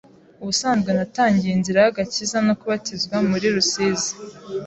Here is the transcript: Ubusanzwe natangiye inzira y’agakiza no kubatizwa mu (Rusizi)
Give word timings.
Ubusanzwe 0.41 0.89
natangiye 0.97 1.51
inzira 1.55 1.79
y’agakiza 1.81 2.37
no 2.47 2.53
kubatizwa 2.59 3.15
mu 3.27 3.35
(Rusizi) 3.55 4.11